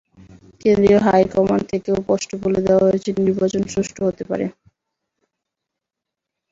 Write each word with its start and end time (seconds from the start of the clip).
কেন্দ্রীয় 0.61 0.99
high 1.05 1.23
command 1.33 1.65
থেকেও 1.71 1.95
স্পষ্ট 2.01 2.29
বলে 2.43 2.59
দেওয়া 2.67 2.85
হয়েছে 2.85 3.09
নির্বাচন 3.19 3.63
সুষ্ঠু 3.73 4.01
হতে 4.07 4.23
হবে। 4.25 4.45